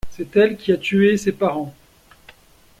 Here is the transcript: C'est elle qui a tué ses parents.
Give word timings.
C'est 0.09 0.35
elle 0.35 0.57
qui 0.57 0.71
a 0.71 0.77
tué 0.77 1.15
ses 1.15 1.31
parents. 1.31 1.75